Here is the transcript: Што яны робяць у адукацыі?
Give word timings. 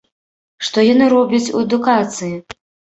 Што 0.69 0.87
яны 0.93 1.11
робяць 1.15 1.45
у 1.55 1.65
адукацыі? 1.69 2.35